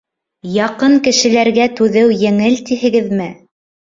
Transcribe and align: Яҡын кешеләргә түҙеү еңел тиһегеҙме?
Яҡын 0.53 0.95
кешеләргә 1.07 1.67
түҙеү 1.81 2.17
еңел 2.21 2.57
тиһегеҙме? 2.71 3.29